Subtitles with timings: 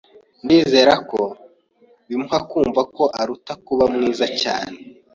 [0.43, 1.21] Ndizera ko
[2.07, 4.75] bimuha kumva ko aruta kuba mwiza cyane